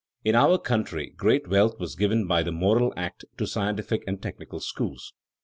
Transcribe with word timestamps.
In 0.23 0.33
our 0.33 0.57
country 0.57 1.11
great 1.15 1.47
wealth 1.47 1.79
was 1.79 1.93
given 1.93 2.25
by 2.25 2.41
the 2.41 2.51
Morrill 2.51 2.91
Act 2.97 3.23
to 3.37 3.45
scientific 3.45 4.03
and 4.07 4.19
technical 4.19 4.59
schools. 4.59 5.13